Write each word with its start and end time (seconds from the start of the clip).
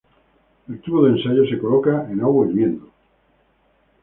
El 0.67 0.79
tubo 0.81 1.03
de 1.05 1.11
ensayo 1.11 1.45
se 1.45 1.59
coloca 1.59 2.09
en 2.11 2.21
agua 2.21 2.47
hirviendo. 2.47 2.89